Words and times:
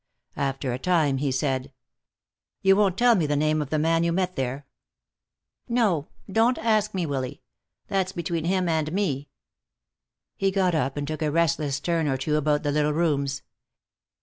After 0.39 0.73
a 0.73 0.79
time 0.79 1.17
he 1.17 1.31
said: 1.31 1.71
"You 2.63 2.75
won't 2.75 2.97
tell 2.97 3.13
me 3.13 3.27
the 3.27 3.35
name 3.35 3.61
of 3.61 3.69
the 3.69 3.77
man 3.77 4.03
you 4.03 4.11
met 4.11 4.35
there?" 4.35 4.65
"No. 5.69 6.07
Don't 6.27 6.57
ask 6.57 6.95
me, 6.95 7.05
Willy. 7.05 7.43
That's 7.87 8.11
between 8.11 8.45
him 8.45 8.67
and 8.67 8.91
me." 8.93 9.29
He 10.35 10.49
got 10.49 10.73
up 10.73 10.97
and 10.97 11.07
took 11.07 11.21
a 11.21 11.29
restless 11.29 11.79
turn 11.79 12.07
or 12.07 12.17
two 12.17 12.35
about 12.35 12.63
the 12.63 12.71
little 12.71 12.93
rooms. 12.93 13.43